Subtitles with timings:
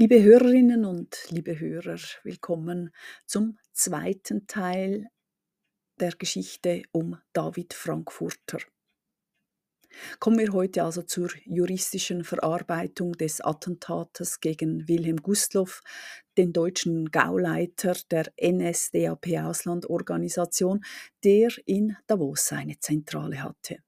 [0.00, 2.90] Liebe Hörerinnen und liebe Hörer, willkommen
[3.26, 5.10] zum zweiten Teil
[6.00, 8.60] der Geschichte um David Frankfurter.
[10.18, 15.82] Kommen wir heute also zur juristischen Verarbeitung des Attentates gegen Wilhelm Gustloff,
[16.38, 20.82] den deutschen Gauleiter der NSDAP-Auslandorganisation,
[21.24, 23.82] der in Davos seine Zentrale hatte.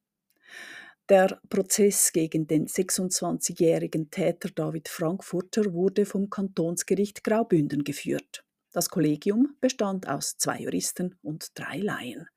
[1.12, 8.43] Der Prozess gegen den 26-jährigen Täter David Frankfurter wurde vom Kantonsgericht Graubünden geführt.
[8.72, 12.29] Das Kollegium bestand aus zwei Juristen und drei Laien.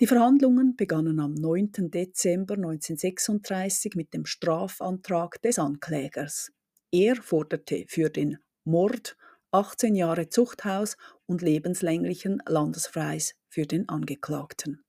[0.00, 1.90] Die Verhandlungen begannen am 9.
[1.90, 6.52] Dezember 1936 mit dem Strafantrag des Anklägers.
[6.92, 9.16] Er forderte für den Mord
[9.50, 14.84] 18 Jahre Zuchthaus und lebenslänglichen Landesfreis für den Angeklagten.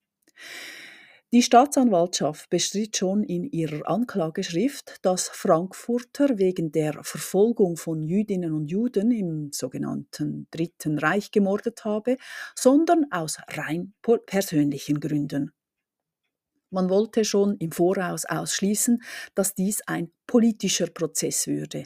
[1.31, 8.71] Die Staatsanwaltschaft bestritt schon in ihrer Anklageschrift, dass Frankfurter wegen der Verfolgung von Jüdinnen und
[8.71, 12.17] Juden im sogenannten Dritten Reich gemordet habe,
[12.55, 13.94] sondern aus rein
[14.25, 15.52] persönlichen Gründen.
[16.71, 19.03] Man wollte schon im Voraus ausschließen,
[19.36, 21.83] dass dies ein politischer Prozess würde.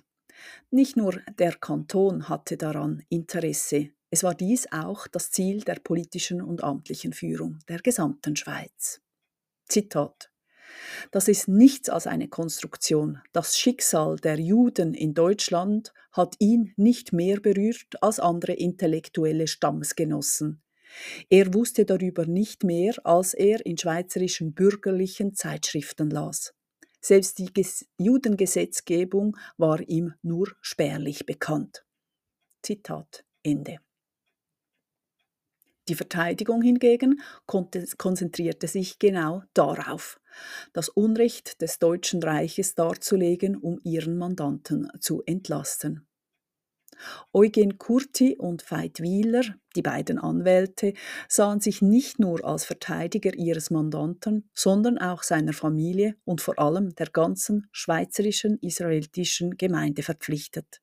[0.72, 6.41] Nicht nur der Kanton hatte daran Interesse, es war dies auch das Ziel der politischen
[6.41, 9.03] und amtlichen Führung der gesamten Schweiz.
[9.67, 10.31] Zitat.
[11.11, 13.19] Das ist nichts als eine Konstruktion.
[13.31, 20.61] Das Schicksal der Juden in Deutschland hat ihn nicht mehr berührt als andere intellektuelle Stammesgenossen.
[21.30, 26.53] Er wusste darüber nicht mehr, als er in schweizerischen bürgerlichen Zeitschriften las.
[27.02, 27.52] Selbst die
[27.97, 31.84] Judengesetzgebung war ihm nur spärlich bekannt.
[32.61, 33.80] Zitat Ende.
[35.89, 40.20] Die Verteidigung hingegen konzentrierte sich genau darauf,
[40.72, 46.08] das Unrecht des Deutschen Reiches darzulegen, um ihren Mandanten zu entlasten.
[47.34, 49.44] Eugen Kurti und Veit Wieler,
[49.75, 50.94] die beiden Anwälte,
[51.28, 56.96] sahen sich nicht nur als Verteidiger ihres Mandanten, sondern auch seiner Familie und vor allem
[56.96, 60.81] der ganzen schweizerischen israelitischen Gemeinde verpflichtet.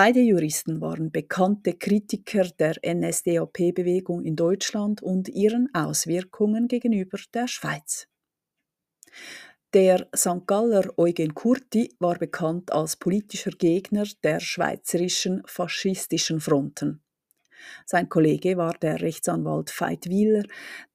[0.00, 8.06] Beide Juristen waren bekannte Kritiker der NSDAP-Bewegung in Deutschland und ihren Auswirkungen gegenüber der Schweiz.
[9.74, 10.46] Der St.
[10.46, 17.02] Galler Eugen Kurti war bekannt als politischer Gegner der schweizerischen faschistischen Fronten.
[17.84, 20.44] Sein Kollege war der Rechtsanwalt Veit Wieler,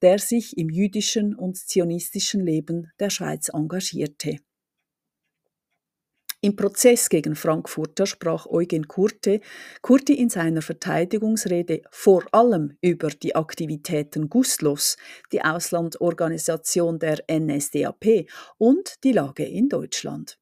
[0.01, 4.37] der sich im jüdischen und zionistischen Leben der Schweiz engagierte.
[6.43, 9.39] Im Prozess gegen Frankfurter sprach Eugen Kurte,
[9.81, 14.97] Kurti in seiner Verteidigungsrede vor allem über die Aktivitäten Gustloffs,
[15.31, 18.27] die Auslandorganisation der NSDAP
[18.57, 20.37] und die Lage in Deutschland.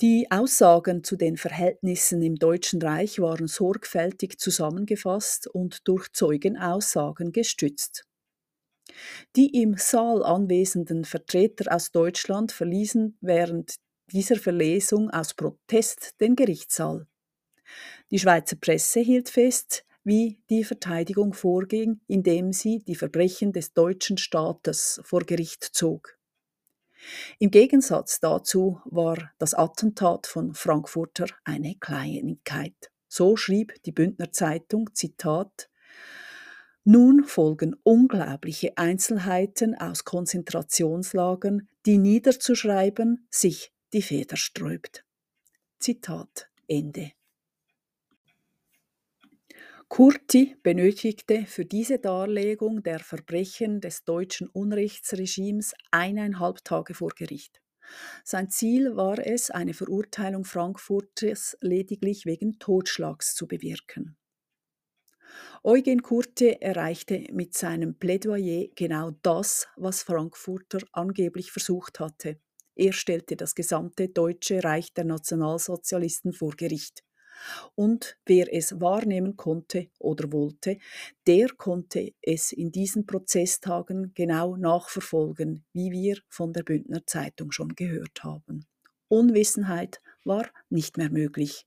[0.00, 8.06] Die Aussagen zu den Verhältnissen im Deutschen Reich waren sorgfältig zusammengefasst und durch Zeugenaussagen gestützt.
[9.36, 13.76] Die im Saal anwesenden Vertreter aus Deutschland verließen während
[14.12, 17.06] dieser Verlesung aus Protest den Gerichtssaal.
[18.10, 24.18] Die Schweizer Presse hielt fest, wie die Verteidigung vorging, indem sie die Verbrechen des deutschen
[24.18, 26.18] Staates vor Gericht zog.
[27.38, 32.90] Im Gegensatz dazu war das Attentat von Frankfurter eine Kleinigkeit.
[33.08, 35.70] So schrieb die Bündner Zeitung, Zitat,
[36.84, 45.04] nun folgen unglaubliche Einzelheiten aus Konzentrationslagern, die niederzuschreiben sich die Feder sträubt.
[45.78, 47.12] Zitat Ende.
[49.88, 57.60] Kurti benötigte für diese Darlegung der Verbrechen des deutschen Unrechtsregimes eineinhalb Tage vor Gericht.
[58.22, 64.16] Sein Ziel war es, eine Verurteilung Frankfurters lediglich wegen Totschlags zu bewirken.
[65.64, 72.38] Eugen Kurte erreichte mit seinem Plädoyer genau das, was Frankfurter angeblich versucht hatte.
[72.80, 77.04] Er stellte das gesamte Deutsche Reich der Nationalsozialisten vor Gericht.
[77.74, 80.78] Und wer es wahrnehmen konnte oder wollte,
[81.26, 87.74] der konnte es in diesen Prozesstagen genau nachverfolgen, wie wir von der Bündner Zeitung schon
[87.74, 88.64] gehört haben.
[89.08, 91.66] Unwissenheit war nicht mehr möglich.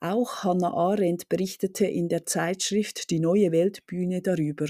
[0.00, 4.66] Auch Hannah Arendt berichtete in der Zeitschrift Die neue Weltbühne darüber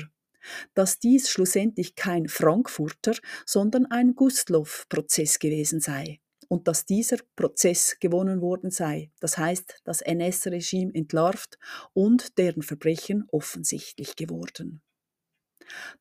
[0.74, 3.14] dass dies schlussendlich kein Frankfurter,
[3.46, 10.02] sondern ein Gustloff-Prozess gewesen sei und dass dieser Prozess gewonnen worden sei, das heißt das
[10.02, 11.58] NS-Regime entlarvt
[11.92, 14.82] und deren Verbrechen offensichtlich geworden.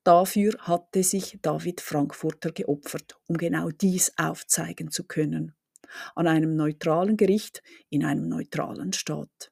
[0.04, 5.56] Dafür hatte sich David Frankfurter geopfert, um genau dies aufzeigen zu können.
[6.16, 9.52] an einem neutralen Gericht in einem neutralen Staat.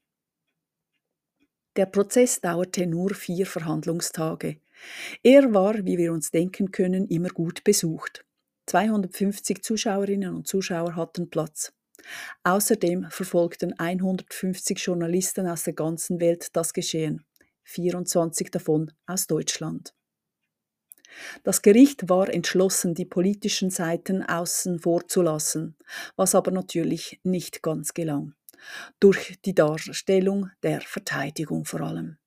[1.78, 4.62] Der Prozess dauerte nur vier Verhandlungstage.
[5.24, 8.26] Er war, wie wir uns denken können, immer gut besucht.
[8.68, 11.74] 250 Zuschauerinnen und Zuschauer hatten Platz.
[12.44, 17.26] Außerdem verfolgten 150 Journalisten aus der ganzen Welt das Geschehen,
[17.64, 19.94] 24 davon aus Deutschland.
[21.44, 25.76] Das Gericht war entschlossen, die politischen Seiten außen vor zu lassen,
[26.16, 28.34] was aber natürlich nicht ganz gelang,
[29.00, 32.18] durch die Darstellung der Verteidigung vor allem.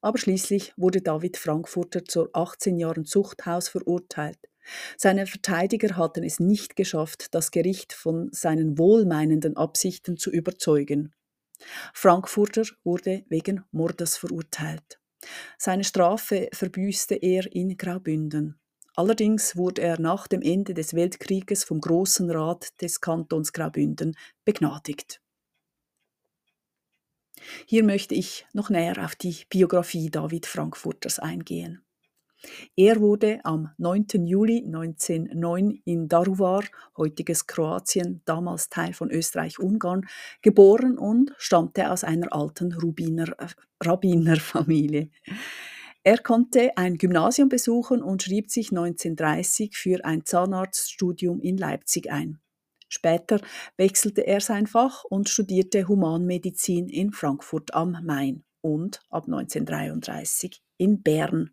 [0.00, 4.38] Aber schließlich wurde David Frankfurter zu 18 Jahren Zuchthaus verurteilt.
[4.96, 11.12] Seine Verteidiger hatten es nicht geschafft, das Gericht von seinen wohlmeinenden Absichten zu überzeugen.
[11.92, 15.00] Frankfurter wurde wegen Mordes verurteilt.
[15.58, 18.58] Seine Strafe verbüßte er in Graubünden.
[18.96, 25.20] Allerdings wurde er nach dem Ende des Weltkrieges vom Großen Rat des Kantons Graubünden begnadigt.
[27.66, 31.82] Hier möchte ich noch näher auf die Biografie David Frankfurters eingehen.
[32.76, 34.26] Er wurde am 9.
[34.26, 36.64] Juli 1909 in Daruvar,
[36.96, 40.06] heutiges Kroatien, damals Teil von Österreich-Ungarn,
[40.40, 43.48] geboren und stammte aus einer alten Rubiner, äh,
[43.82, 45.10] Rabbinerfamilie.
[46.02, 52.40] Er konnte ein Gymnasium besuchen und schrieb sich 1930 für ein Zahnarztstudium in Leipzig ein.
[52.90, 53.40] Später
[53.76, 61.02] wechselte er sein Fach und studierte Humanmedizin in Frankfurt am Main und ab 1933 in
[61.02, 61.50] Bern.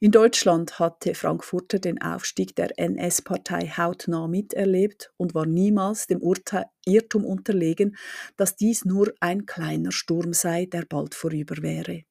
[0.00, 6.66] In Deutschland hatte Frankfurter den Aufstieg der NS-Partei hautnah miterlebt und war niemals dem Urteil
[6.84, 7.96] Irrtum unterlegen,
[8.36, 12.04] dass dies nur ein kleiner Sturm sei, der bald vorüber wäre.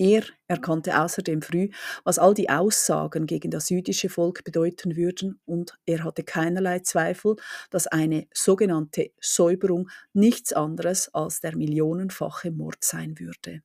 [0.00, 1.68] Er erkannte außerdem früh,
[2.04, 7.36] was all die Aussagen gegen das jüdische Volk bedeuten würden, und er hatte keinerlei Zweifel,
[7.68, 13.60] dass eine sogenannte Säuberung nichts anderes als der millionenfache Mord sein würde.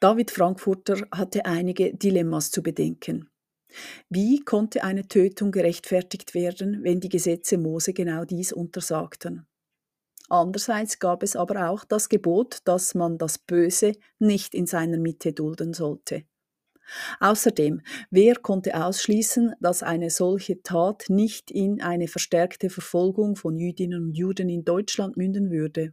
[0.00, 3.30] David Frankfurter hatte einige Dilemmas zu bedenken.
[4.10, 9.46] Wie konnte eine Tötung gerechtfertigt werden, wenn die Gesetze Mose genau dies untersagten?
[10.28, 15.32] Andererseits gab es aber auch das Gebot, dass man das Böse nicht in seiner Mitte
[15.32, 16.24] dulden sollte.
[17.20, 24.04] Außerdem, wer konnte ausschließen, dass eine solche Tat nicht in eine verstärkte Verfolgung von Jüdinnen
[24.04, 25.92] und Juden in Deutschland münden würde?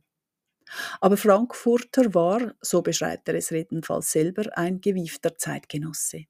[1.01, 6.25] Aber Frankfurter war, so beschreibt er es jedenfalls selber, ein gewiefter Zeitgenosse.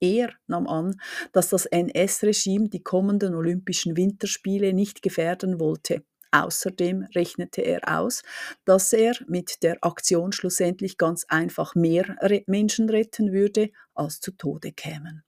[0.00, 1.00] Er nahm an,
[1.32, 6.04] dass das NS-Regime die kommenden Olympischen Winterspiele nicht gefährden wollte.
[6.32, 8.22] Außerdem rechnete er aus,
[8.64, 12.16] dass er mit der Aktion schlussendlich ganz einfach mehr
[12.46, 15.24] Menschen retten würde, als zu Tode kämen.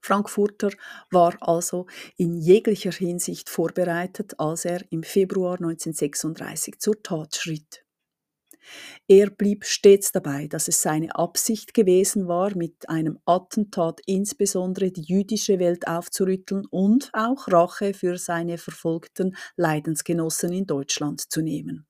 [0.00, 0.70] Frankfurter
[1.10, 1.86] war also
[2.18, 7.83] in jeglicher Hinsicht vorbereitet, als er im Februar 1936 zur Tat schritt.
[9.08, 15.02] Er blieb stets dabei, dass es seine Absicht gewesen war, mit einem Attentat insbesondere die
[15.02, 21.86] jüdische Welt aufzurütteln und auch Rache für seine verfolgten Leidensgenossen in Deutschland zu nehmen.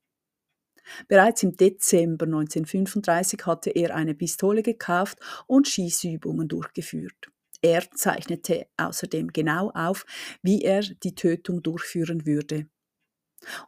[1.08, 7.30] Bereits im Dezember 1935 hatte er eine Pistole gekauft und Schießübungen durchgeführt.
[7.62, 10.04] Er zeichnete außerdem genau auf,
[10.42, 12.66] wie er die Tötung durchführen würde.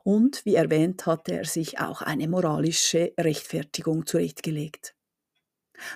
[0.04, 4.94] Und wie erwähnt, hatte er sich auch eine moralische Rechtfertigung zurechtgelegt.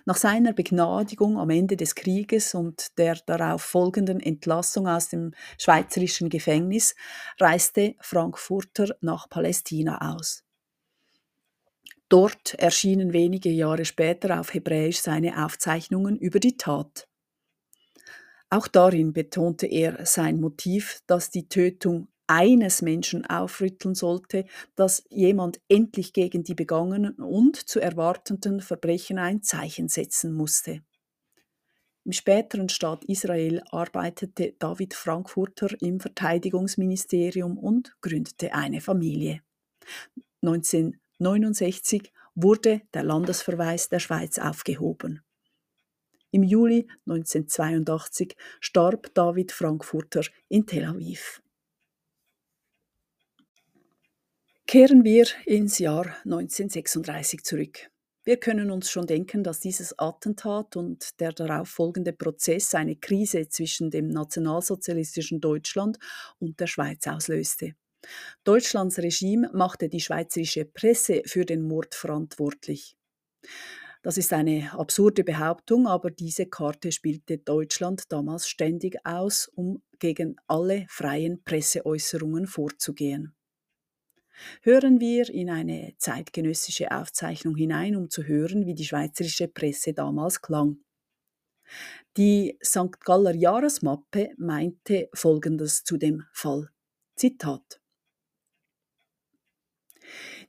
[0.04, 6.28] Nach seiner Begnadigung am Ende des Krieges und der darauf folgenden Entlassung aus dem schweizerischen
[6.28, 6.94] Gefängnis
[7.38, 10.44] reiste Frankfurter nach Palästina aus.
[12.10, 17.06] Dort erschienen wenige Jahre später auf Hebräisch seine Aufzeichnungen über die Tat.
[18.50, 24.44] Auch darin betonte er sein Motiv, dass die Tötung eines Menschen aufrütteln sollte,
[24.76, 30.80] dass jemand endlich gegen die begangenen und zu erwartenden Verbrechen ein Zeichen setzen musste.
[32.04, 39.42] Im späteren Staat Israel arbeitete David Frankfurter im Verteidigungsministerium und gründete eine Familie.
[40.42, 45.20] 1969 wurde der Landesverweis der Schweiz aufgehoben.
[46.30, 51.42] Im Juli 1982 starb David Frankfurter in Tel Aviv.
[54.70, 57.90] Kehren wir ins Jahr 1936 zurück.
[58.22, 63.48] Wir können uns schon denken, dass dieses Attentat und der darauf folgende Prozess eine Krise
[63.48, 65.98] zwischen dem nationalsozialistischen Deutschland
[66.38, 67.74] und der Schweiz auslöste.
[68.44, 72.94] Deutschlands Regime machte die schweizerische Presse für den Mord verantwortlich.
[74.04, 80.36] Das ist eine absurde Behauptung, aber diese Karte spielte Deutschland damals ständig aus, um gegen
[80.46, 83.34] alle freien Presseäußerungen vorzugehen.
[84.62, 90.40] Hören wir in eine zeitgenössische Aufzeichnung hinein, um zu hören, wie die schweizerische Presse damals
[90.42, 90.78] klang.
[92.16, 93.00] Die St.
[93.00, 96.70] Galler Jahresmappe meinte Folgendes zu dem Fall.
[97.16, 97.80] Zitat.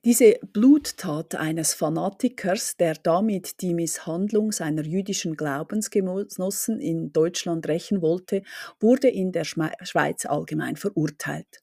[0.03, 8.41] Diese Bluttat eines Fanatikers, der damit die Misshandlung seiner jüdischen Glaubensgenossen in Deutschland rächen wollte,
[8.79, 11.61] wurde in der Schweiz allgemein verurteilt.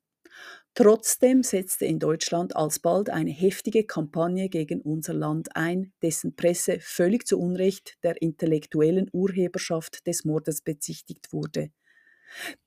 [0.79, 7.27] Trotzdem setzte in Deutschland alsbald eine heftige Kampagne gegen unser Land ein, dessen Presse völlig
[7.27, 11.73] zu Unrecht der intellektuellen Urheberschaft des Mordes bezichtigt wurde.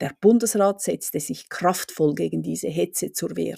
[0.01, 3.55] Der Bundesrat setzte sich kraftvoll gegen diese Hetze zur Wehr.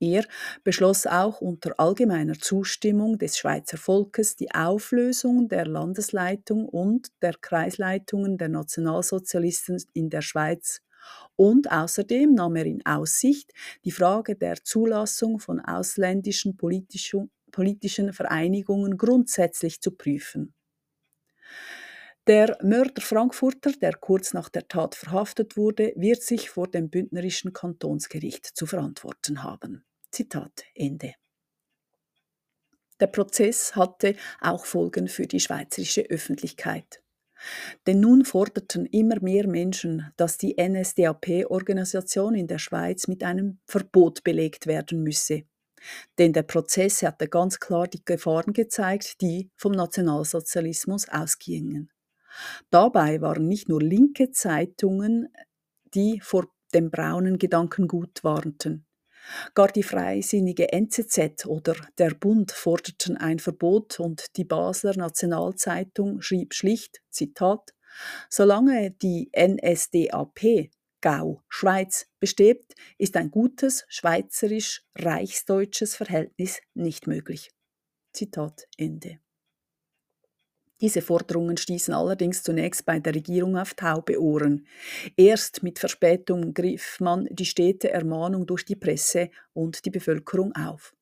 [0.00, 0.24] Er
[0.64, 8.38] beschloss auch unter allgemeiner Zustimmung des Schweizer Volkes die Auflösung der Landesleitung und der Kreisleitungen
[8.38, 10.80] der Nationalsozialisten in der Schweiz
[11.36, 13.52] und außerdem nahm er in Aussicht,
[13.84, 20.54] die Frage der Zulassung von ausländischen politischen Vereinigungen grundsätzlich zu prüfen.
[22.26, 27.52] Der Mörder Frankfurter, der kurz nach der Tat verhaftet wurde, wird sich vor dem bündnerischen
[27.52, 29.84] Kantonsgericht zu verantworten haben.
[30.10, 31.14] Zitat Ende.
[32.98, 37.03] Der Prozess hatte auch Folgen für die schweizerische Öffentlichkeit.
[37.86, 44.24] Denn nun forderten immer mehr Menschen, dass die NSDAP-Organisation in der Schweiz mit einem Verbot
[44.24, 45.42] belegt werden müsse.
[46.18, 51.90] Denn der Prozess hatte ganz klar die Gefahren gezeigt, die vom Nationalsozialismus ausgingen.
[52.70, 55.28] Dabei waren nicht nur linke Zeitungen,
[55.94, 58.86] die vor dem braunen Gedankengut warnten.
[59.54, 66.52] Gar die freisinnige NZZ oder der Bund forderten ein Verbot und die Basler Nationalzeitung schrieb
[66.54, 67.74] schlicht, Zitat,
[68.28, 77.52] Solange die NSDAP Gau Schweiz besteht, ist ein gutes schweizerisch-reichsdeutsches Verhältnis nicht möglich.
[78.12, 79.20] Zitat Ende.
[80.80, 84.66] Diese Forderungen stießen allerdings zunächst bei der Regierung auf taube Ohren.
[85.16, 90.94] Erst mit Verspätung griff man die stete Ermahnung durch die Presse und die Bevölkerung auf.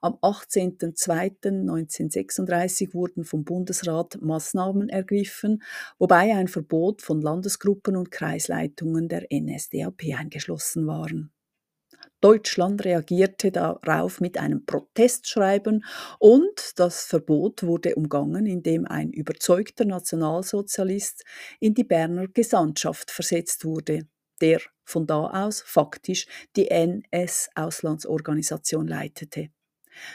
[0.00, 5.62] Am 18.02.1936 wurden vom Bundesrat Maßnahmen ergriffen,
[5.98, 11.35] wobei ein Verbot von Landesgruppen und Kreisleitungen der NSDAP eingeschlossen waren.
[12.26, 15.84] Deutschland reagierte darauf mit einem Protestschreiben
[16.18, 21.24] und das Verbot wurde umgangen, indem ein überzeugter Nationalsozialist
[21.60, 24.08] in die Berner Gesandtschaft versetzt wurde,
[24.40, 29.50] der von da aus faktisch die NS-Auslandsorganisation leitete.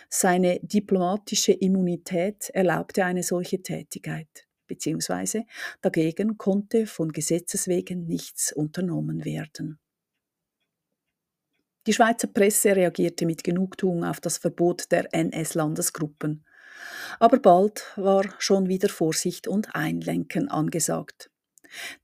[0.10, 5.46] Seine diplomatische Immunität erlaubte eine solche Tätigkeit, beziehungsweise
[5.82, 9.80] dagegen konnte von Gesetzes wegen nichts unternommen werden.
[11.88, 16.46] Die Schweizer Presse reagierte mit Genugtuung auf das Verbot der NS-Landesgruppen.
[17.20, 21.32] Aber bald war schon wieder Vorsicht und Einlenken angesagt.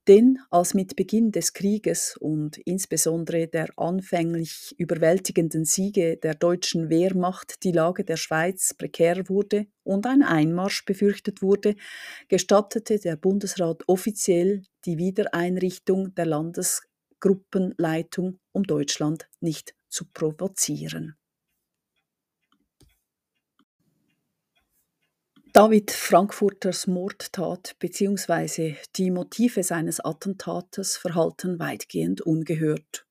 [0.07, 7.63] Denn als mit Beginn des Krieges und insbesondere der anfänglich überwältigenden Siege der deutschen Wehrmacht
[7.63, 11.75] die Lage der Schweiz prekär wurde und ein Einmarsch befürchtet wurde,
[12.29, 16.86] gestattete der Bundesrat offiziell die Wiedereinrichtung der Landes
[17.19, 21.15] Gruppenleitung, um Deutschland nicht zu provozieren.
[25.53, 28.75] David Frankfurters Mordtat bzw.
[28.95, 33.06] die Motive seines Attentates verhalten weitgehend ungehört.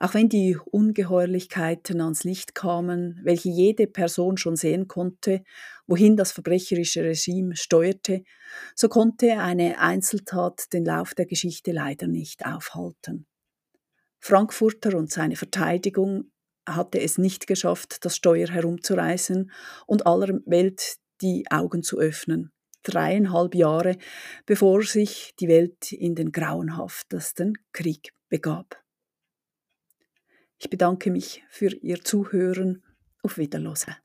[0.00, 5.42] Auch wenn die Ungeheuerlichkeiten ans Licht kamen, welche jede Person schon sehen konnte,
[5.86, 8.22] wohin das verbrecherische Regime steuerte,
[8.74, 13.26] so konnte eine Einzeltat den Lauf der Geschichte leider nicht aufhalten.
[14.20, 16.30] Frankfurter und seine Verteidigung
[16.66, 19.50] hatte es nicht geschafft, das Steuer herumzureißen
[19.86, 22.50] und aller Welt die Augen zu öffnen.
[22.82, 23.96] Dreieinhalb Jahre,
[24.46, 28.83] bevor sich die Welt in den grauenhaftesten Krieg begab.
[30.58, 32.82] Ich bedanke mich für Ihr Zuhören.
[33.22, 33.96] Auf Wiederlose.